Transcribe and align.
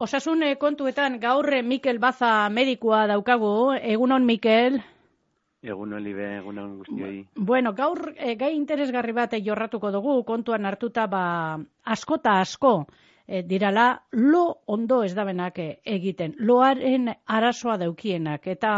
Osasun 0.00 0.42
eh, 0.42 0.56
kontuetan 0.56 1.18
gaur 1.20 1.44
eh, 1.52 1.62
Mikel 1.62 1.98
Baza 2.00 2.48
medikua 2.48 3.02
daukagu. 3.06 3.74
Egunon 3.76 4.24
Mikel. 4.24 4.78
Egunon 5.60 6.00
libe, 6.00 6.28
egunon 6.38 6.78
guztioi. 6.78 7.18
Bueno, 7.36 7.74
gaur 7.76 8.14
e, 8.16 8.32
gai 8.40 8.54
interesgarri 8.56 9.12
bat 9.12 9.36
jorratuko 9.44 9.90
dugu 9.92 10.14
kontuan 10.24 10.64
hartuta 10.64 11.04
ba 11.06 11.24
askota 11.84 12.38
asko 12.40 12.72
e, 13.26 13.42
dirala 13.42 14.00
lo 14.12 14.62
ondo 14.64 15.02
ez 15.04 15.12
dabenak 15.12 15.60
egiten. 15.60 16.32
Loaren 16.38 17.12
arazoa 17.26 17.76
daukienak 17.84 18.48
eta 18.56 18.72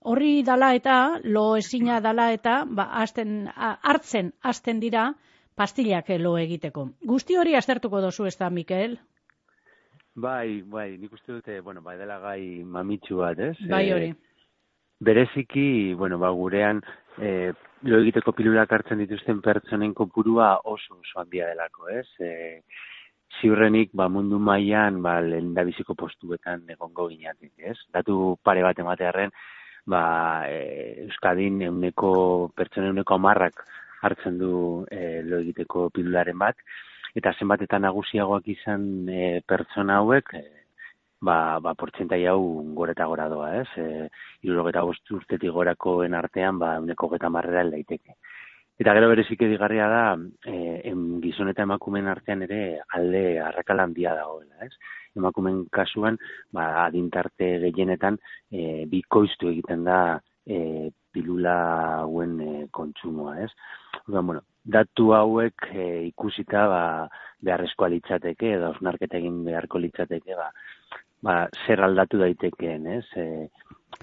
horri 0.00 0.42
dala 0.42 0.74
eta 0.74 0.98
lo 1.22 1.46
ezina 1.62 2.00
dala 2.00 2.32
eta 2.32 2.64
ba 2.66 2.90
hasten 3.04 3.46
hartzen 3.54 4.34
hasten 4.42 4.82
dira 4.82 5.12
pastillak 5.54 6.10
lo 6.18 6.38
egiteko. 6.42 6.88
Guzti 7.06 7.38
hori 7.38 7.54
aztertuko 7.54 8.02
dozu 8.02 8.26
ez 8.26 8.36
da 8.36 8.50
Mikel? 8.50 8.98
Bai, 10.14 10.62
bai, 10.62 10.96
nik 10.96 11.12
uste 11.12 11.32
dute, 11.32 11.60
bueno, 11.60 11.80
bai 11.82 11.96
dela 11.98 12.20
gai 12.22 12.62
mamitsu 12.62 13.18
bat, 13.18 13.38
ez? 13.38 13.56
Bai 13.68 13.90
hori. 13.92 14.14
bereziki, 15.04 15.92
bueno, 15.94 16.18
ba, 16.18 16.30
gurean, 16.30 16.80
e, 17.18 17.52
lo 17.82 17.98
egiteko 18.00 18.32
pilulak 18.32 18.70
hartzen 18.72 19.02
dituzten 19.02 19.42
pertsonen 19.42 19.92
kopurua 19.92 20.60
oso 20.64 21.00
oso 21.00 21.20
handia 21.20 21.48
delako, 21.50 21.88
ez? 21.88 22.06
E, 22.20 22.62
ziurrenik, 23.40 23.90
ba, 23.92 24.08
mundu 24.08 24.38
mailan 24.38 25.02
ba, 25.02 25.18
lehen 25.20 25.52
da 25.54 25.64
biziko 25.66 25.96
postuetan 25.98 26.62
egongo 26.76 27.08
ginatik, 27.10 27.52
ez? 27.58 27.76
Datu 27.92 28.36
pare 28.42 28.62
bat 28.62 28.78
ematearen, 28.78 29.34
ba, 29.90 30.04
e, 30.48 31.04
Euskadin 31.08 31.60
euneko, 31.68 32.52
pertsonen 32.56 32.94
euneko 32.94 33.18
amarrak 33.18 33.64
hartzen 34.06 34.38
du 34.38 34.54
e, 34.90 35.22
lo 35.26 35.42
egiteko 35.42 35.88
pilularen 35.90 36.38
bat, 36.38 36.56
eta 37.14 37.32
zenbatetan 37.38 37.84
nagusiagoak 37.86 38.48
izan 38.50 39.08
e, 39.08 39.40
pertsona 39.46 40.00
hauek, 40.02 40.34
e, 40.34 40.64
ba, 41.24 41.58
ba 41.62 41.74
portzentai 41.78 42.24
hau 42.30 42.40
gore 42.76 42.92
eta 42.96 43.06
gora 43.10 43.28
doa, 43.32 43.50
ez? 43.62 43.68
E, 43.78 44.08
Irurogeta 44.46 44.84
urtetik 44.84 45.50
gorakoen 45.54 46.14
artean, 46.14 46.58
ba, 46.58 46.74
uneko 46.82 47.08
geta 47.14 47.30
marrera 47.30 47.64
daiteke. 47.70 48.18
Eta 48.82 48.92
gero 48.96 49.08
berezik 49.12 49.42
edigarria 49.46 49.86
da, 49.88 50.04
e, 50.50 50.56
em, 50.90 51.02
gizon 51.22 51.52
eta 51.52 51.62
emakumen 51.62 52.10
artean 52.10 52.42
ere 52.42 52.60
alde 52.98 53.38
arrakalan 53.38 53.94
dia 53.94 54.14
dagoela, 54.18 54.66
ez? 54.66 54.72
Emakumen 55.14 55.64
kasuan, 55.70 56.18
ba, 56.52 56.84
adintarte 56.88 57.52
gehienetan, 57.68 58.18
e, 58.50 58.84
bikoiztu 58.90 59.52
egiten 59.52 59.86
da 59.86 60.00
e, 60.46 60.90
pilula 61.12 61.56
hauen 62.00 62.40
e, 62.40 62.66
kontsumoa, 62.70 63.38
ez? 63.44 63.50
bueno, 64.06 64.42
datu 64.64 65.12
hauek 65.14 65.68
e, 65.72 65.86
ikusita 66.08 66.66
ba, 66.68 66.84
beharrezkoa 67.44 67.90
litzateke, 67.92 68.54
edo 68.56 68.72
osnarketa 68.74 69.18
egin 69.20 69.44
beharko 69.46 69.80
litzateke, 69.82 70.36
ba, 70.38 70.50
ba, 71.24 71.36
zer 71.66 71.84
aldatu 71.84 72.20
daitekeen, 72.20 72.86
ez? 72.98 73.06
E, 73.16 73.48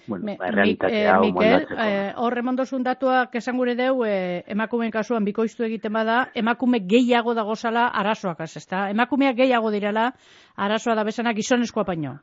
bueno, 0.07 0.25
Me, 0.25 0.37
ba, 0.37 0.47
eh, 0.89 1.07
hau 1.09 1.21
Mikel, 1.25 1.67
eh, 1.77 2.13
horre 2.15 2.41
mondozun 2.41 2.83
datuak 2.83 3.35
esan 3.35 3.57
gure 3.57 3.75
deu, 3.75 4.03
eh, 4.05 4.43
emakumeen 4.47 4.91
kasuan 4.91 5.25
bikoiztu 5.25 5.65
egiten 5.67 5.93
bada, 5.93 6.31
emakume 6.33 6.79
gehiago 6.87 7.33
dagozala 7.33 7.87
arazoak, 7.87 8.39
ez 8.41 8.67
da? 8.67 8.89
Emakumeak 8.89 9.35
gehiago 9.35 9.71
direla, 9.71 10.11
arazoa 10.55 10.95
da 10.95 11.03
bezana 11.03 11.33
gizonezkoa 11.33 11.83
paino. 11.83 12.17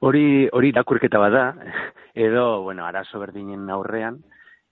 Hori, 0.00 0.48
hori 0.52 0.72
dakurketa 0.72 1.18
bada, 1.18 1.44
edo, 2.14 2.62
bueno, 2.62 2.86
arazo 2.86 3.18
berdinen 3.18 3.68
aurrean, 3.70 4.22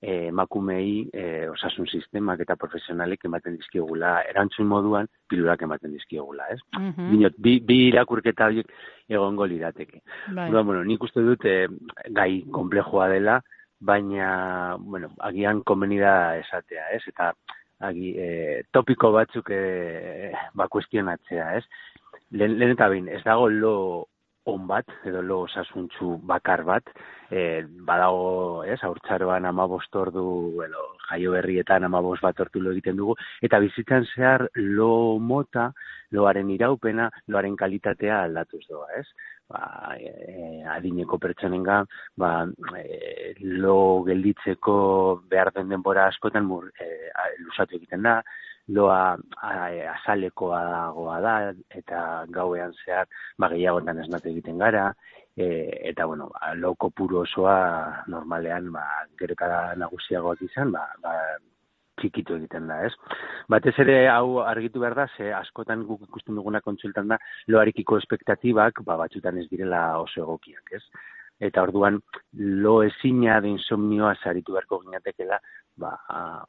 eh, 0.03 0.29
emakumei 0.29 1.09
eh, 1.13 1.49
osasun 1.51 1.87
sistemak 1.87 2.41
eta 2.43 2.57
profesionalek 2.57 3.25
ematen 3.29 3.57
dizkiogula, 3.57 4.17
erantzun 4.31 4.67
moduan 4.67 5.09
pilurak 5.31 5.63
ematen 5.63 5.93
dizkiogula, 5.95 6.49
ez? 6.51 6.61
Mm 6.79 7.31
bi, 7.39 7.61
bi 7.61 7.79
irakurketa 7.89 8.51
horiek 8.51 8.71
egongo 9.09 9.47
lirateke. 9.47 10.03
Bai. 10.35 10.51
bueno, 10.51 10.83
nik 10.85 11.03
uste 11.03 11.23
dut 11.23 11.45
eh, 11.45 11.69
gai 12.11 12.45
komplejoa 12.51 13.09
dela, 13.09 13.41
baina, 13.81 14.77
bueno, 14.79 15.11
agian 15.19 15.63
komenida 15.63 16.37
esatea, 16.39 16.91
ez? 16.95 17.03
Eta 17.07 17.33
agi, 17.83 18.15
eh, 18.17 18.63
topiko 18.71 19.11
batzuk 19.13 19.51
eh, 19.51 20.33
ba 20.55 20.69
kuestionatzea, 20.69 21.57
ez? 21.59 21.65
Lehen 22.31 22.71
eta 22.71 22.89
bain, 22.89 23.09
ez 23.09 23.23
dago 23.25 23.49
lo 23.51 23.75
on 24.45 24.67
bat, 24.67 24.89
edo 25.07 25.23
lo 25.23 25.43
osasuntzu 25.47 26.17
bakar 26.27 26.65
bat, 26.67 26.89
e, 27.31 27.63
badago, 27.87 28.65
ez, 28.65 28.79
aurtzaroan 28.83 29.47
amabost 29.47 29.95
ordu, 29.97 30.25
edo, 30.67 30.87
jaio 31.09 31.35
berrietan 31.37 31.87
amabost 31.87 32.23
bat 32.25 32.41
ortu 32.41 32.61
lo 32.61 32.73
egiten 32.73 32.99
dugu, 32.99 33.15
eta 33.43 33.61
bizitzan 33.63 34.07
zehar 34.15 34.49
lo 34.57 35.19
mota, 35.19 35.71
loaren 36.13 36.51
iraupena, 36.51 37.09
loaren 37.29 37.57
kalitatea 37.57 38.23
aldatuz 38.25 38.65
doa, 38.69 38.89
ez? 38.99 39.07
Ba, 39.53 39.95
e, 39.99 40.63
adineko 40.75 41.19
pertsonenga, 41.23 41.83
ba, 42.19 42.33
e, 42.79 43.35
lo 43.63 44.03
gelditzeko 44.07 44.77
behar 45.31 45.53
den 45.55 45.71
denbora 45.71 46.09
askotan 46.11 46.49
mur, 46.49 46.71
e, 46.81 46.89
lusatu 47.45 47.79
egiten 47.79 48.03
da, 48.09 48.21
loa 48.69 49.17
azalekoa 49.43 50.63
dagoa 50.65 51.21
da, 51.21 51.35
eta 51.71 52.25
gauean 52.31 52.73
zehar 52.85 53.07
ba, 53.39 53.49
gehiagotan 53.49 53.99
esnatu 54.05 54.31
egiten 54.31 54.59
gara, 54.59 54.93
e, 55.37 55.47
eta 55.91 56.07
bueno, 56.07 56.29
ba, 56.33 56.55
loko 56.55 56.91
puro 56.91 57.23
osoa 57.27 58.05
normalean 58.07 58.71
ba, 58.73 58.85
gero 59.19 59.35
nagusiagoak 59.77 60.43
izan, 60.43 60.71
ba, 60.73 60.87
ba, 61.03 61.17
txikitu 62.01 62.37
egiten 62.39 62.69
da, 62.71 62.81
ez? 62.87 62.93
Batez 63.53 63.75
ere 63.85 63.97
hau 64.11 64.41
argitu 64.41 64.81
behar 64.81 64.95
da, 64.95 65.07
ze 65.17 65.33
askotan 65.33 65.85
guk 65.89 66.03
ikusten 66.09 66.39
duguna 66.39 66.61
kontsultan 66.61 67.09
da, 67.09 67.19
loarikiko 67.49 67.99
espektatibak, 67.99 68.83
ba, 68.87 68.97
batzutan 68.97 69.39
ez 69.39 69.49
direla 69.51 69.99
oso 70.01 70.23
egokiak, 70.25 70.73
ez? 70.79 70.83
Eta 71.43 71.63
orduan, 71.63 71.99
lo 72.39 72.83
ezina 72.87 73.41
de 73.43 73.51
insomnioa 73.51 74.15
saritu 74.23 74.55
beharko 74.55 74.79
ginatekela, 74.85 75.41
ba, 75.77 75.93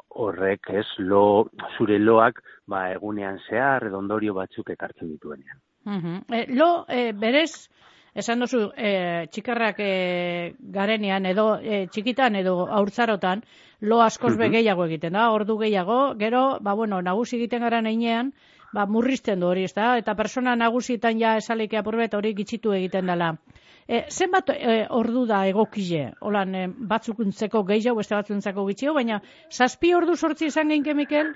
horrek 0.10 0.70
ez 0.74 0.88
lo, 1.00 1.50
zure 1.78 2.00
loak 2.00 2.42
ba, 2.68 2.90
egunean 2.94 3.40
zehar 3.50 3.84
redondorio 3.84 4.34
batzuk 4.34 4.70
ekartzen 4.76 5.10
dituenean. 5.16 5.60
Mm 5.86 6.56
lo, 6.56 6.86
e, 6.88 7.12
berez, 7.12 7.68
esan 8.16 8.40
duzu, 8.40 8.70
e, 8.78 9.28
txikarrak 9.32 9.80
e, 9.84 10.56
garenean 10.76 11.26
edo 11.26 11.58
e, 11.60 11.88
txikitan 11.92 12.36
edo 12.40 12.56
aurtzarotan, 12.80 13.44
lo 13.82 14.00
askoz 14.02 14.36
be 14.40 14.50
gehiago 14.54 14.86
egiten 14.86 15.18
da, 15.18 15.30
ordu 15.36 15.58
gehiago, 15.60 16.16
gero, 16.20 16.44
ba, 16.62 16.76
bueno, 16.80 17.02
nagusi 17.02 17.38
egiten 17.40 17.66
gara 17.68 17.82
neinean, 17.82 18.32
ba, 18.74 18.86
murrizten 18.90 19.40
du 19.40 19.48
hori, 19.48 19.68
ez 19.70 19.74
da? 19.74 19.94
Eta 20.02 20.16
persona 20.20 20.56
nagusietan 20.60 21.20
ja 21.22 21.36
esalekea 21.40 21.84
purbet 21.86 22.14
hori 22.18 22.34
gitxitu 22.38 22.74
egiten 22.74 23.12
dela. 23.12 23.34
E, 23.88 24.06
zenbat 24.10 24.50
e, 24.56 24.84
ordu 24.90 25.26
da 25.30 25.44
egokile? 25.48 26.14
Holan, 26.22 26.56
e, 26.56 26.68
batzukuntzeko 26.92 27.64
gehiago, 27.70 28.00
beste 28.02 28.16
batzukuntzeko 28.16 28.68
gitxio, 28.72 28.94
baina 28.98 29.20
zazpi 29.52 29.94
ordu 29.94 30.16
sortzi 30.16 30.50
izan 30.50 30.74
gein 30.74 30.98
Mikel? 30.98 31.34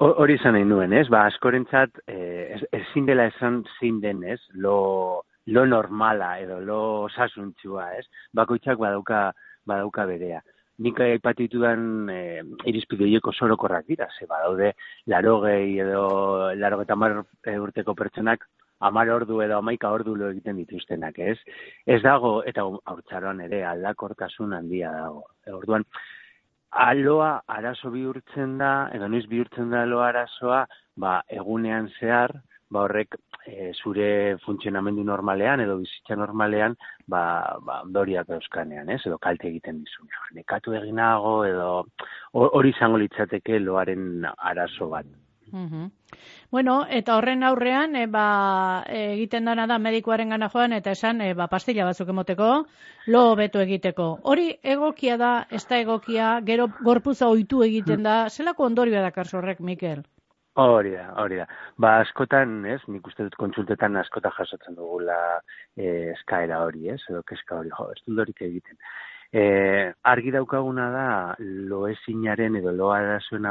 Hori 0.00 0.38
izan 0.38 0.54
nahi 0.56 0.64
nuen, 0.64 0.94
ez? 0.96 1.08
Ba, 1.12 1.26
askorentzat, 1.28 1.98
ez, 2.08 2.62
ezin 2.72 3.08
dela 3.10 3.26
esan 3.28 3.60
zin 3.78 3.98
den, 4.00 4.22
ez? 4.24 4.38
Lo, 4.54 5.26
lo 5.46 5.66
normala 5.66 6.38
edo 6.40 6.60
lo 6.64 6.80
sasuntzua, 7.10 7.90
ez? 7.98 8.06
Bakoitzak 8.32 8.80
badauka, 8.80 9.26
badauka 9.68 10.06
berea. 10.08 10.40
Nik 10.80 11.00
aipatu 11.04 11.46
dan 11.60 12.08
e, 12.08 12.40
irizpideieko 12.70 13.32
sorokorrak 13.32 13.86
dira, 13.86 14.08
ze 14.18 14.26
badaude 14.26 14.72
larogei 15.06 15.78
edo 15.84 16.52
larogetamar 16.56 17.20
urteko 17.58 17.94
pertsonak 17.94 18.46
amar 18.80 19.10
ordu 19.12 19.42
edo 19.44 19.58
amaika 19.58 19.90
ordu 19.92 20.14
lo 20.16 20.30
egiten 20.32 20.56
dituztenak, 20.56 21.18
ez? 21.18 21.36
Ez 21.86 22.00
dago, 22.02 22.40
eta 22.48 22.64
haurtzaroan 22.64 23.42
ere, 23.44 23.60
aldakortasun 23.68 24.54
handia 24.56 24.92
dago. 24.94 25.26
Orduan, 25.58 25.84
aloa 26.70 27.30
arazo 27.58 27.90
bihurtzen 27.92 28.56
da, 28.58 28.88
edo 28.96 29.08
noiz 29.08 29.26
bihurtzen 29.28 29.70
da 29.74 29.84
aloa 29.84 30.08
arazoa, 30.08 30.64
ba, 30.96 31.20
egunean 31.28 31.90
zehar, 31.98 32.32
ba, 32.70 32.86
horrek 32.86 33.18
e, 33.46 33.72
zure 33.82 34.36
funtzionamendu 34.44 35.04
normalean 35.04 35.60
edo 35.64 35.78
bizitza 35.80 36.16
normalean, 36.16 36.76
ba, 37.06 37.22
ba, 37.66 37.80
ondoriak 37.86 38.28
euskanean, 38.36 38.90
ez? 38.90 39.00
Edo 39.06 39.18
kalte 39.18 39.48
egiten 39.48 39.82
dizuna. 39.84 40.26
Nekatu 40.36 40.76
eginago 40.78 41.40
edo 41.46 41.70
hori 42.32 42.74
izango 42.76 43.00
litzateke 43.02 43.60
loaren 43.60 44.26
arazo 44.36 44.90
bat. 44.92 45.08
Mm 45.52 45.88
Bueno, 46.50 46.84
eta 46.90 47.14
horren 47.16 47.44
aurrean, 47.46 47.94
e, 47.96 48.06
ba, 48.10 48.84
egiten 48.90 49.44
dana 49.46 49.66
da 49.70 49.78
medikoaren 49.78 50.34
gana 50.34 50.48
joan, 50.50 50.72
eta 50.74 50.90
esan, 50.96 51.20
e, 51.22 51.32
ba, 51.38 51.46
pastilla 51.46 51.86
batzuk 51.86 52.10
emoteko, 52.10 52.48
lo 53.06 53.22
beto 53.38 53.62
egiteko. 53.62 54.08
Hori 54.32 54.48
egokia 54.74 55.16
da, 55.16 55.32
ez 55.50 55.62
da 55.70 55.78
egokia, 55.78 56.32
gero 56.44 56.66
gorpuza 56.82 57.28
ohitu 57.30 57.62
egiten 57.62 58.02
da, 58.02 58.16
zelako 58.28 58.66
ondorioa 58.66 59.06
da 59.06 59.28
horrek, 59.38 59.60
Mikel? 59.60 60.02
Hori 60.58 60.90
da, 60.90 61.14
hori 61.22 61.36
da. 61.38 61.44
Ba, 61.78 62.00
askotan, 62.02 62.64
ez, 62.66 62.80
nik 62.90 63.06
uste 63.06 63.22
dut 63.22 63.36
kontsultetan 63.38 63.96
askotan 63.96 64.32
jasotzen 64.34 64.74
dugula 64.74 65.18
e, 65.76 66.10
eskaera 66.10 66.58
hori, 66.64 66.88
ez, 66.90 67.00
edo 67.08 67.22
keska 67.22 67.60
hori, 67.60 67.70
jo, 67.70 67.86
ez 67.94 68.02
dut 68.06 68.42
egiten. 68.48 68.76
E, 69.32 69.42
argi 70.02 70.32
daukaguna 70.34 70.88
da 70.90 71.06
loezinaren 71.38 72.56
edo 72.58 72.72
loa 72.72 72.98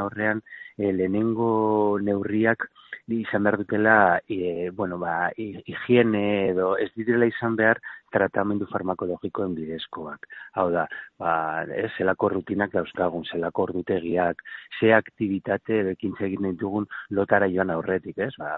aurrean 0.02 0.42
e, 0.76 0.92
lehenengo 0.92 1.98
neurriak 2.02 2.68
izan 3.08 3.42
behar 3.42 3.56
dutela, 3.58 4.20
e, 4.28 4.70
bueno, 4.70 4.98
ba, 4.98 5.30
higiene 5.36 6.50
edo 6.50 6.76
ez 6.76 6.90
direla 6.94 7.26
izan 7.26 7.56
behar 7.56 7.80
tratamendu 8.12 8.66
farmakologikoen 8.70 9.54
bidezkoak. 9.56 10.26
Hau 10.58 10.68
da, 10.74 10.86
ba, 11.20 11.32
ez, 11.76 11.90
zelako 11.98 12.30
rutinak 12.34 12.72
dauzkagun, 12.74 13.24
zelako 13.32 13.68
ordutegiak, 13.68 14.42
ze 14.78 14.92
aktivitate 14.96 15.82
bekintze 15.90 16.26
egin 16.26 16.50
ditugun 16.50 16.86
lotara 17.16 17.48
joan 17.52 17.70
aurretik, 17.74 18.18
ez? 18.18 18.32
Ba, 18.38 18.56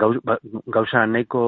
gauz, 0.00 0.16
ba, 0.24 0.38
gauza 0.76 1.04
nahiko 1.06 1.44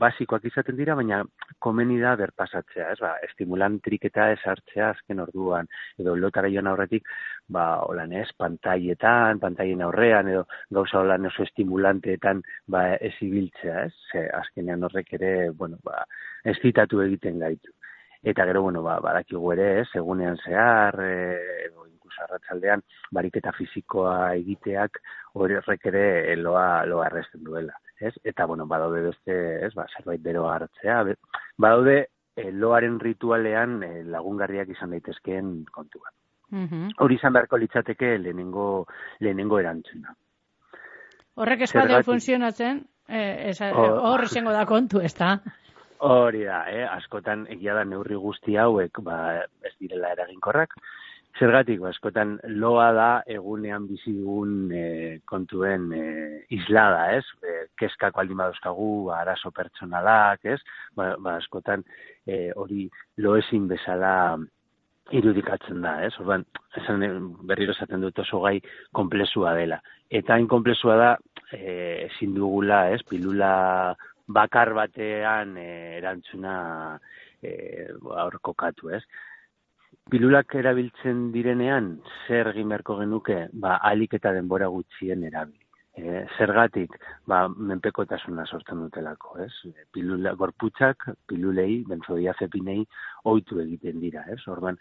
basikoak 0.00 0.46
izaten 0.50 0.78
dira, 0.78 0.96
baina 0.98 1.22
komeni 1.58 1.98
da 2.02 2.16
berpasatzea, 2.20 2.90
ez? 2.94 2.98
Ba, 3.02 3.14
estimulantrik 3.28 4.08
eta 4.10 4.30
esartzea 4.36 4.90
azken 4.94 5.22
orduan, 5.26 5.70
edo 6.00 6.16
lotara 6.16 6.50
joan 6.52 6.70
aurretik, 6.70 7.06
ba, 7.50 7.66
holan 7.86 8.12
ez, 8.16 8.28
pantaietan, 8.38 9.40
pantaien 9.42 9.82
aurrean, 9.86 10.30
edo 10.30 10.46
gauza 10.70 11.00
holan 11.02 11.26
oso 11.30 11.44
estimulanteetan, 11.46 12.42
ba, 12.70 12.86
ez 12.96 13.14
ibiltzea, 13.26 13.86
ez? 13.86 13.94
Ze, 14.10 14.26
azkenean 14.40 14.84
horrek 14.86 15.14
ere, 15.18 15.32
bueno, 15.50 15.78
ba, 15.86 16.04
ez 16.44 16.56
egiten 16.62 17.38
gaitu. 17.38 17.72
Eta 18.22 18.44
gero, 18.44 18.62
bueno, 18.62 18.82
ba, 18.82 18.98
badakigu 19.00 19.52
ere, 19.52 19.80
ez, 19.80 19.88
egunean 19.96 20.36
zehar, 20.44 20.98
e, 21.00 21.64
edo 21.66 21.86
inkluso 21.86 22.22
arratsaldean 22.24 22.82
bariketa 23.10 23.52
fisikoa 23.56 24.34
egiteak 24.34 25.00
horrek 25.32 25.86
ere 25.86 26.36
loa, 26.36 26.84
loa 26.84 27.06
arresten 27.06 27.44
duela. 27.44 27.72
Ez? 27.98 28.12
Eta, 28.24 28.44
bueno, 28.44 28.66
badaude 28.66 29.00
beste, 29.08 29.36
ez, 29.66 29.72
ba, 29.74 29.86
zerbait 29.96 30.20
bero 30.22 30.48
hartzea, 30.50 31.02
badaude 31.56 32.06
loaren 32.52 32.98
ritualean 33.00 33.80
lagungarriak 34.10 34.68
izan 34.68 34.90
daitezkeen 34.90 35.64
kontua. 35.72 36.12
Mm 36.50 36.88
Hori 36.98 37.14
izan 37.14 37.32
beharko 37.32 37.56
litzateke 37.56 38.18
lehenengo, 38.18 38.86
lehenengo 39.20 39.58
erantzuna. 39.60 40.14
Horrek 41.40 41.62
espadeo 41.62 42.02
funtzionatzen, 42.02 42.82
eh, 43.08 43.52
hor 43.72 44.24
izango 44.24 44.52
da 44.52 44.66
kontu, 44.66 45.00
ez 45.00 45.14
da? 45.14 45.36
Hori 46.00 46.46
da, 46.48 46.62
eh? 46.72 46.86
askotan 46.88 47.44
egia 47.52 47.74
da 47.76 47.84
neurri 47.84 48.16
guzti 48.16 48.54
hauek 48.56 49.02
ba, 49.04 49.16
ez 49.68 49.74
direla 49.82 50.14
eraginkorrak. 50.14 50.72
Zergatik, 51.38 51.82
ba, 51.82 51.90
askotan 51.92 52.38
loa 52.62 52.86
da 52.96 53.08
egunean 53.28 53.84
bizi 53.88 54.14
dugun 54.16 54.72
e, 54.72 54.84
kontuen 55.28 55.90
e, 55.92 56.04
islada, 56.56 57.04
ez? 57.18 57.24
E, 57.44 57.66
keskak 57.78 58.16
baldin 58.16 58.40
badozkagu, 58.40 58.88
ba, 59.10 59.20
arazo 59.20 59.52
pertsonalak, 59.52 60.40
ez? 60.48 60.58
Ba, 60.96 61.12
ba 61.20 61.36
askotan 61.36 61.84
e, 62.24 62.48
hori 62.56 62.88
loezin 63.20 63.68
bezala 63.68 64.14
irudikatzen 65.12 65.84
da, 65.84 65.98
ez? 66.08 66.14
Orban, 66.22 66.48
esan 66.80 67.04
berriro 67.44 67.76
esaten 67.76 68.00
dut 68.00 68.24
oso 68.24 68.40
gai 68.46 68.56
komplezua 68.96 69.52
dela. 69.58 69.82
Eta 70.08 70.32
hain 70.32 70.48
komplezua 70.48 70.96
da, 70.96 71.16
ezin 71.52 72.32
dugula, 72.34 72.86
ez? 72.94 73.02
Pilula 73.04 73.52
bakar 74.30 74.72
batean 74.74 75.56
e, 75.58 75.70
erantzuna 75.98 76.54
e, 77.42 77.52
aur 78.24 78.38
kokatu, 78.42 78.90
ez? 78.94 79.02
Pilulak 80.10 80.54
erabiltzen 80.58 81.30
direnean, 81.34 81.96
zer 82.26 82.52
egin 82.52 82.70
beharko 82.72 82.98
genuke, 83.00 83.40
ba, 83.52 83.78
alik 83.90 84.16
eta 84.18 84.32
denbora 84.34 84.70
gutxien 84.72 85.26
erabili. 85.26 85.66
E, 86.00 86.22
zergatik, 86.38 86.94
ba, 87.28 87.42
menpekotasuna 87.50 88.46
sortzen 88.46 88.84
dutelako, 88.84 89.36
ez? 89.44 89.52
Pilula, 89.92 90.32
gorputzak, 90.38 91.08
pilulei, 91.28 91.82
benzodiazepinei, 91.88 92.84
oitu 93.32 93.58
egiten 93.62 93.98
dira, 94.02 94.24
ez? 94.34 94.40
Orban, 94.54 94.78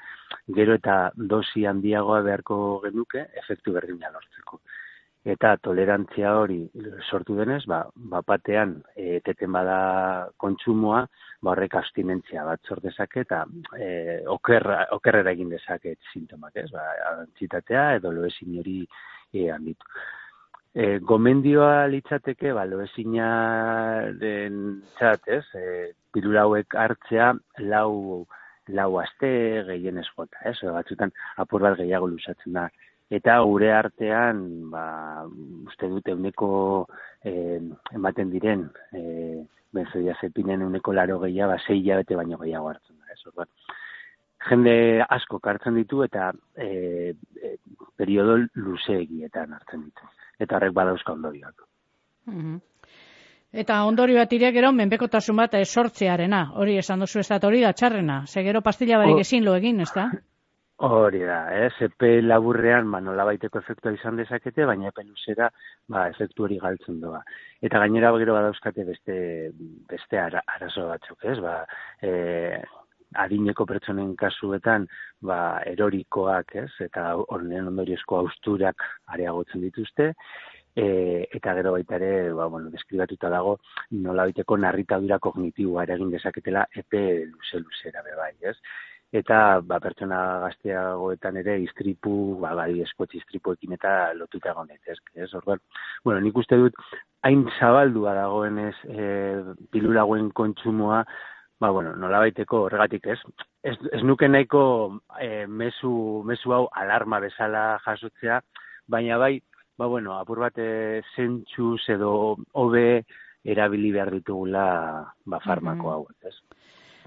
gero 0.60 0.78
eta 0.80 1.00
dosi 1.34 1.66
handiagoa 1.69 2.22
beharko 2.30 2.60
genuke, 2.86 3.25
efektu 3.44 3.75
berdina 3.78 4.13
lortzeko 4.13 4.62
eta 5.27 5.56
tolerantzia 5.60 6.31
hori 6.39 6.62
sortu 7.10 7.36
denez, 7.36 7.66
ba, 7.68 7.81
bapatean 8.12 8.77
eteten 8.95 9.51
bada 9.51 10.30
kontsumoa, 10.39 11.01
ba 11.44 11.51
horrek 11.51 11.75
abstinentzia 11.75 12.45
bat 12.48 12.63
sort 12.68 12.83
dezake 12.83 13.25
eta 13.25 13.44
e, 13.75 13.89
okerra, 14.31 14.86
okerrera 14.95 15.33
egin 15.36 15.51
dezaket 15.51 16.00
sintomak, 16.13 16.56
ez? 16.56 16.69
Ba, 16.71 16.86
antzitatea 17.12 17.95
edo 18.00 18.13
loezin 18.16 18.57
hori 18.60 18.80
e, 19.33 19.50
handitu. 19.51 19.86
E, 20.74 21.00
gomendioa 21.04 21.88
litzateke, 21.92 22.54
ba, 22.56 22.66
loezina 22.66 23.30
den 24.19 24.81
txat, 24.98 25.27
ez? 25.27 25.45
E, 25.56 25.92
pirulauek 26.16 26.75
hartzea 26.80 27.33
lau, 27.68 28.25
lau 28.71 28.92
aste 29.01 29.30
gehien 29.68 30.00
jota, 30.13 30.45
ez? 30.45 30.56
Batzutan 30.63 31.12
apur 31.44 31.68
bat 31.68 31.75
gehiago 31.81 32.07
lusatzen 32.07 32.56
da 32.56 32.69
eta 33.09 33.39
gure 33.41 33.71
artean 33.73 34.41
ba, 34.71 35.25
uste 35.67 35.89
dute 35.89 36.13
uneko 36.13 36.50
eh, 37.23 37.59
ematen 37.95 38.29
diren 38.29 38.67
eh, 38.94 39.41
benzoia 39.73 40.15
zepinen 40.21 40.63
uneko 40.65 40.94
laro 40.94 41.19
gehiago, 41.25 41.53
ba, 41.53 41.59
zei 41.65 41.81
jabete 41.85 42.15
baino 42.15 42.38
gehiago 42.38 42.69
hartzen 42.69 42.97
da. 42.97 43.13
Ez, 43.13 43.47
jende 44.47 45.03
asko 45.09 45.39
hartzen 45.44 45.75
ditu 45.75 46.03
eta 46.06 46.31
eh, 46.56 47.13
eh, 47.44 47.57
periodo 47.97 48.38
luzeegietan 48.56 49.53
hartzen 49.53 49.83
ditu. 49.83 50.09
Eta 50.39 50.57
horrek 50.57 50.73
badauzka 50.73 51.13
ondorioak. 51.13 51.69
Mm 52.25 52.57
Eta 53.50 53.79
ondorio 53.89 54.19
bat 54.19 54.33
ire 54.35 54.51
gero 54.53 54.69
menpekotasun 54.77 55.39
bat 55.39 55.56
esortzearena, 55.57 56.51
hori 56.61 56.75
esan 56.77 57.00
duzu 57.01 57.17
ez 57.23 57.27
da, 57.31 57.39
hori 57.47 57.63
da 57.63 57.71
txarrena, 57.73 58.19
ze 58.27 58.44
gero 58.45 58.61
pastilla 58.61 59.00
barik 59.01 59.23
ezin 59.23 59.41
lo 59.44 59.56
egin, 59.57 59.79
ez 59.81 59.89
da? 59.95 60.03
Hori 60.81 61.20
da, 61.28 61.40
eh? 61.52 61.72
epe 61.84 62.22
laburrean 62.22 62.88
ba, 62.92 63.02
nola 63.04 63.26
baiteko 63.28 63.60
efektua 63.60 63.92
izan 63.98 64.16
dezakete, 64.16 64.64
baina 64.64 64.88
epe 64.88 65.04
luzera 65.04 65.50
ba, 65.92 66.06
efektu 66.08 66.46
hori 66.46 66.60
galtzen 66.62 67.02
doa. 67.02 67.20
Eta 67.60 67.81
gainera 67.84 68.14
gero 68.22 68.38
badauzkate 68.38 68.86
beste, 68.88 69.18
beste 69.92 70.22
ara, 70.22 70.40
arazo 70.56 70.86
batzuk, 70.88 71.26
ez? 71.34 71.36
Ba, 71.44 71.58
e, 72.00 72.62
adineko 73.26 73.66
pertsonen 73.68 74.14
kasuetan 74.16 74.88
ba, 75.20 75.60
erorikoak, 75.68 76.56
ez? 76.64 76.72
Eta 76.88 77.10
horren 77.26 77.68
ondoriozko 77.74 78.22
austurak 78.24 78.88
areagotzen 79.12 79.68
dituzte, 79.68 80.14
e, 80.80 80.86
eta 81.28 81.58
gero 81.60 81.76
baita 81.76 82.00
ere, 82.00 82.14
ba, 82.40 82.48
bueno, 82.48 82.72
deskribatuta 82.72 83.28
dago, 83.36 83.58
nola 84.08 84.30
baiteko 84.31 84.56
narritadura 84.64 85.20
kognitiboa 85.28 85.84
eragin 85.90 86.16
dezaketela 86.16 86.70
epe 86.72 87.04
luze-luzera 87.26 88.08
bebai, 88.08 88.38
ez? 88.54 88.56
Eta 89.11 89.59
ba, 89.65 89.79
pertsona 89.81 90.19
gazteagoetan 90.44 91.39
ere 91.41 91.57
istripu, 91.63 92.38
ba, 92.41 92.53
bai 92.57 92.81
eskotzi 92.85 93.17
istripuekin 93.17 93.73
eta 93.77 94.13
lotuta 94.17 94.51
egon 94.53 94.69
daitezke, 94.69 95.15
ez? 95.23 95.31
Orduan, 95.33 95.61
bueno, 96.06 96.21
nik 96.21 96.38
uste 96.38 96.59
dut 96.61 96.77
hain 97.25 97.47
zabaldua 97.57 98.13
dagoenez 98.19 98.75
e, 98.85 99.07
pilulagoen 99.73 100.29
kontsumoa, 100.38 101.03
ba, 101.59 101.71
bueno, 101.71 101.95
nola 101.97 102.21
baiteko 102.25 102.66
horregatik 102.68 103.09
ez, 103.16 103.19
ez, 103.63 103.75
ez 103.92 104.04
nuke 104.06 104.30
nahiko 104.30 104.63
e, 105.19 105.45
mesu, 105.47 105.92
mesu 106.25 106.54
hau 106.54 106.68
alarma 106.78 107.19
bezala 107.23 107.63
jasotzea, 107.87 108.39
baina 108.87 109.18
bai, 109.18 109.39
ba, 109.78 109.87
bueno, 109.87 110.19
apur 110.19 110.45
bate 110.45 111.01
zentxuz 111.16 111.81
edo 111.89 112.13
hobe 112.54 113.04
erabili 113.44 113.92
behar 113.95 114.13
ditugula 114.13 114.69
ba, 115.25 115.42
farmako 115.42 115.92
hau, 115.95 116.01
ez? 116.21 116.35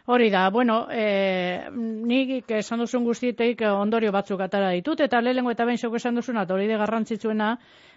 Hori 0.05 0.31
da, 0.31 0.49
bueno, 0.51 0.89
e, 0.91 1.71
nik 1.71 2.51
esan 2.51 2.81
duzun 2.83 3.05
guztietek 3.07 3.61
ondorio 3.71 4.11
batzuk 4.11 4.41
atara 4.43 4.73
ditut, 4.75 5.01
eta 5.01 5.21
lehenko 5.23 5.53
eta 5.55 5.65
behin 5.69 5.79
zoko 5.79 6.01
esan 6.01 6.19
duzuna, 6.19 6.43
hori 6.51 6.67
de 6.67 6.79
garrantzitsuena, 6.81 7.53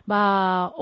ba, 0.05 0.19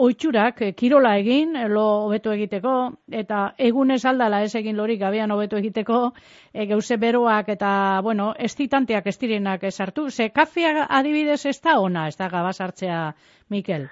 oitxurak, 0.03 0.61
eh, 0.61 0.73
kirola 0.75 1.15
egin, 1.21 1.55
lo 1.71 1.85
hobeto 2.09 2.33
egiteko, 2.35 2.75
eta 3.07 3.53
egun 3.57 3.95
ez 3.95 4.03
aldala 4.03 4.43
ez 4.43 4.53
egin 4.59 4.75
lorik 4.75 4.99
gabean 4.99 5.31
hobeto 5.31 5.57
egiteko, 5.57 6.11
e, 6.51 6.67
geuse 6.67 6.99
beroak 6.99 7.55
eta, 7.55 8.01
bueno, 8.03 8.33
ez 8.37 8.51
ditanteak 8.59 9.07
ez 9.07 9.17
direnak 9.17 9.63
esartu. 9.63 10.09
Ze, 10.09 10.29
kafea 10.29 10.89
adibidez 10.89 11.45
ez 11.45 11.61
da 11.61 11.79
ona, 11.79 12.09
ez 12.09 12.17
da 12.17 12.27
gabaz 12.27 12.59
hartzea, 12.59 13.13
Mikel? 13.49 13.87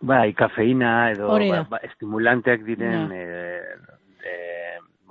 Bai, 0.00 0.32
kafeina 0.34 1.10
edo 1.10 1.26
ba, 1.26 1.64
ba, 1.70 1.78
estimulanteak 1.82 2.62
diren... 2.62 3.08
No 3.08 3.63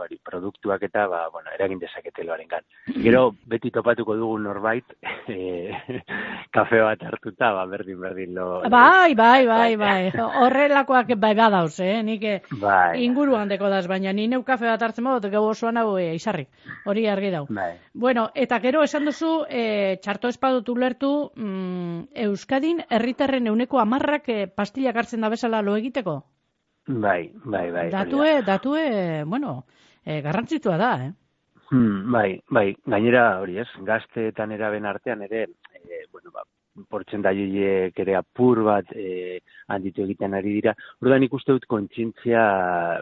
bari, 0.03 0.19
produktuak 0.23 0.83
eta, 0.89 1.07
ba, 1.07 1.23
bueno, 1.31 1.51
eragin 1.55 1.79
dezakete 1.81 2.25
loaren 2.27 2.49
gan. 2.51 2.65
Gero, 3.03 3.23
beti 3.49 3.71
topatuko 3.71 4.15
dugu 4.19 4.37
norbait, 4.43 4.95
e, 5.31 5.71
kafe 6.53 6.81
bat 6.83 7.03
hartuta, 7.07 7.53
ba, 7.55 7.65
berdin, 7.71 7.99
berdin 8.03 8.35
lo... 8.35 8.47
Bai, 8.69 9.15
bai, 9.15 9.45
bai, 9.47 9.75
bai, 9.79 10.11
horrelakoak 10.43 11.15
bai 11.19 11.33
badauz, 11.37 11.79
eh, 11.83 12.01
nik 12.03 12.27
eh, 12.27 12.37
bai. 12.61 13.03
inguruan 13.05 13.51
deko 13.51 13.71
daz, 13.71 13.85
baina 13.87 14.13
ni 14.13 14.27
neu 14.27 14.43
kafe 14.43 14.67
bat 14.69 14.81
hartzen 14.81 15.07
modu, 15.07 15.31
gau 15.33 15.45
osoan 15.49 15.79
hau 15.81 15.95
e, 15.97 16.11
izarri, 16.17 16.47
hori 16.85 17.07
argi 17.07 17.31
dau. 17.33 17.45
Bai. 17.49 17.71
Bueno, 17.93 18.27
eta 18.35 18.59
gero 18.63 18.83
esan 18.83 19.07
duzu, 19.09 19.33
e, 19.49 19.97
txarto 20.03 20.31
espadutu 20.31 20.75
lertu, 20.75 21.13
mm, 21.35 22.13
Euskadin, 22.27 22.83
herritarren 22.89 23.47
euneko 23.47 23.79
amarrak 23.79 24.29
e, 24.29 24.47
pastillak 24.47 24.99
hartzen 24.99 25.23
da 25.23 25.31
bezala 25.33 25.61
lo 25.61 25.77
egiteko? 25.79 26.21
Bai, 26.87 27.31
bai, 27.45 27.71
bai. 27.71 27.89
Datue, 27.91 28.41
datue, 28.43 29.23
bueno, 29.25 29.65
e, 30.05 30.21
garrantzitua 30.21 30.77
da, 30.77 30.93
eh? 31.05 31.11
Hmm, 31.69 32.11
bai, 32.11 32.41
bai, 32.49 32.67
gainera 32.85 33.39
hori 33.41 33.57
ez, 33.63 33.69
gazteetan 33.87 34.51
eraben 34.51 34.85
artean 34.85 35.23
ere, 35.25 35.47
e, 35.73 36.03
bueno, 36.11 36.29
ba, 36.33 36.43
portzentaiek 36.89 37.97
ere 38.03 38.15
apur 38.17 38.63
bat 38.65 38.91
e, 38.95 39.39
handitu 39.73 40.03
egiten 40.03 40.33
ari 40.37 40.57
dira. 40.59 40.73
Orduan 41.01 41.25
ikuste 41.25 41.55
dut 41.55 41.65
kontzientzia 41.69 42.43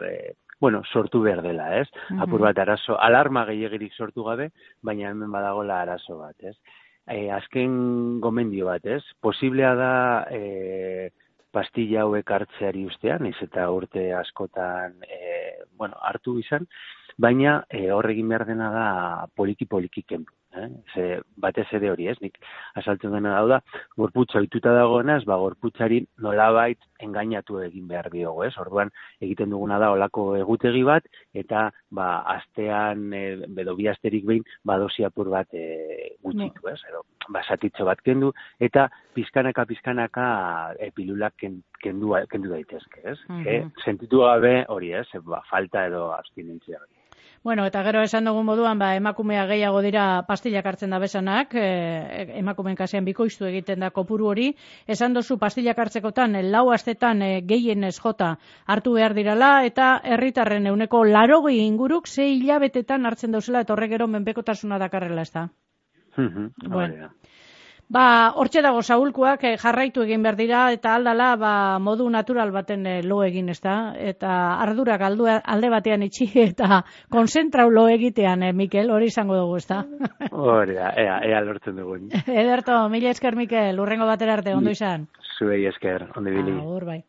e, 0.08 0.14
bueno, 0.62 0.84
sortu 0.94 1.24
behar 1.26 1.42
dela, 1.42 1.72
ez? 1.80 1.88
Mm 2.12 2.22
Apur 2.22 2.46
bat 2.46 2.60
arazo, 2.62 2.98
alarma 3.00 3.46
gehiagirik 3.50 3.96
sortu 3.98 4.24
gabe, 4.28 4.52
baina 4.82 5.10
hemen 5.10 5.32
badagola 5.34 5.82
arazo 5.82 6.20
bat, 6.20 6.38
ez? 6.44 6.56
E, 7.10 7.32
azken 7.34 8.20
gomendio 8.22 8.70
bat, 8.70 8.86
ez? 8.86 9.02
Posiblea 9.26 9.74
da 9.76 9.94
e, 10.30 11.10
pastilla 11.52 12.06
hauek 12.06 12.32
hartzeari 12.32 12.86
ustean, 12.88 13.26
ez 13.28 13.38
eta 13.44 13.70
urte 13.72 14.12
askotan 14.18 14.98
e, 15.04 15.22
bueno, 15.78 15.98
hartu 16.02 16.38
izan, 16.40 16.68
baina 17.18 17.62
e, 17.70 17.90
horregin 17.92 18.30
behar 18.32 18.48
dena 18.48 18.70
da 18.76 18.86
poliki-poliki 19.36 20.04
kendu 20.08 20.41
eh? 20.58 20.68
Ze 20.94 21.06
batez 21.42 21.68
ere 21.78 21.92
hori, 21.92 22.08
ez? 22.12 22.18
Nik 22.22 22.38
asaltzen 22.80 23.14
dena 23.16 23.40
da, 23.48 23.60
gorputza 23.98 24.40
ohituta 24.40 24.74
dagoenaz, 24.76 25.24
ba 25.30 25.38
gorputzari 25.42 26.02
nolabait 26.24 26.80
engainatu 27.02 27.60
egin 27.66 27.88
behar 27.90 28.10
diogo, 28.14 28.44
ez? 28.46 28.54
Orduan 28.62 28.92
egiten 29.22 29.52
duguna 29.54 29.80
da 29.82 29.92
olako 29.96 30.36
egutegi 30.40 30.84
bat 30.88 31.08
eta 31.34 31.70
ba 31.92 32.10
astean 32.36 33.10
e, 33.14 33.24
bedo 33.58 33.76
bi 33.80 33.88
asterik 33.92 34.26
behin 34.28 34.46
ba 34.66 34.78
dosi 34.82 35.06
apur 35.08 35.32
bat 35.34 35.48
e, 35.54 36.16
gutxitu, 36.24 36.68
ez? 36.72 36.80
Edo 36.90 37.04
ba 37.30 37.44
satitxo 37.48 37.86
bat 37.86 38.02
kendu 38.06 38.32
eta 38.60 38.88
pizkanaka 39.16 39.66
pizkanaka 39.66 40.26
e, 40.80 40.92
pilulak 40.96 41.38
kendu 41.42 42.16
kendu 42.30 42.50
daitezke, 42.50 43.02
ez? 43.04 43.20
Mm 43.28 43.44
-hmm. 43.44 43.72
sentitu 43.84 44.20
gabe 44.26 44.66
hori, 44.68 44.94
ez? 44.94 45.08
Ba, 45.26 45.42
falta 45.50 45.86
edo 45.88 46.12
abstinentzia 46.14 46.80
hori. 46.80 47.01
Bueno, 47.44 47.66
eta 47.66 47.82
gero 47.82 48.04
esan 48.06 48.28
dugun 48.30 48.46
moduan, 48.46 48.78
ba, 48.78 48.92
emakumea 48.94 49.48
gehiago 49.50 49.80
dira 49.82 50.04
pastillak 50.28 50.68
hartzen 50.70 50.92
da 50.94 51.00
besanak, 51.02 51.56
e, 51.58 52.38
emakumeen 52.38 52.78
kasean 52.78 53.08
bikoiztu 53.08 53.48
egiten 53.50 53.82
da 53.82 53.90
kopuru 53.90 54.28
hori. 54.30 54.52
Esan 54.86 55.18
duzu 55.18 55.40
pastillak 55.42 55.80
hartzekotan, 55.82 56.38
lau 56.54 56.68
astetan 56.70 57.24
e, 57.26 57.32
gehien 57.42 57.84
ez 57.90 57.96
jota 57.98 58.36
hartu 58.68 58.94
behar 59.00 59.18
dirala, 59.18 59.50
eta 59.66 59.90
herritarren 60.04 60.70
euneko 60.70 61.02
larogi 61.04 61.58
inguruk 61.66 62.08
ze 62.08 62.30
hilabetetan 62.30 63.10
hartzen 63.10 63.34
dauzela, 63.34 63.66
eta 63.66 63.74
horrek 63.74 63.96
gero 63.98 64.08
menpekotasuna 64.08 64.78
dakarrela 64.78 65.26
ez 65.26 65.32
da. 65.34 65.48
bueno. 66.68 67.10
Ba, 67.92 68.32
hortxe 68.40 68.62
dago 68.64 68.80
zaulkuak 68.82 69.42
eh, 69.44 69.58
jarraitu 69.60 70.06
egin 70.06 70.22
behar 70.24 70.38
dira 70.40 70.60
eta 70.72 70.94
aldala 70.96 71.34
ba, 71.36 71.54
modu 71.84 72.06
natural 72.14 72.54
baten 72.56 72.86
eh, 72.88 73.02
lo 73.04 73.18
egin 73.26 73.50
ez 73.52 73.58
da. 73.60 73.76
Eta 74.12 74.36
ardurak 74.64 75.04
aldu, 75.04 75.28
alde 75.28 75.72
batean 75.74 76.06
itxi 76.08 76.30
eta 76.46 76.82
konzentrau 77.12 77.68
lo 77.70 77.88
egitean, 77.92 78.48
eh, 78.48 78.54
Mikel, 78.56 78.94
hori 78.96 79.12
izango 79.12 79.36
dugu 79.36 79.60
ez 79.60 79.66
da. 79.68 79.82
Hori 80.32 80.78
da, 80.78 80.94
ea, 81.04 81.20
ea 81.28 81.42
lortzen 81.44 81.82
dugun. 81.82 82.08
Ederto, 82.44 82.78
mila 82.94 83.12
esker, 83.12 83.36
Mikel, 83.36 83.84
urrengo 83.84 84.08
batera 84.08 84.40
arte, 84.40 84.56
ondo 84.56 84.72
izan. 84.72 85.10
Zuei 85.38 85.66
esker, 85.68 86.08
ondo 86.16 86.32
bili. 86.32 86.56
Agur, 86.62 86.88
bai. 86.94 87.02